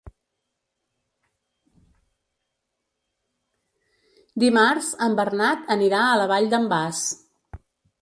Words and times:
Dimarts 4.47 4.93
en 5.09 5.21
Bernat 5.23 5.73
anirà 5.79 6.05
a 6.09 6.19
la 6.23 6.29
Vall 6.37 6.53
d'en 6.57 6.71
Bas. 6.77 7.09